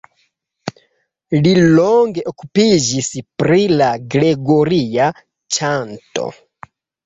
[1.47, 3.11] Li longe okupiĝis
[3.43, 5.13] pri la gregoria
[5.59, 6.31] ĉanto.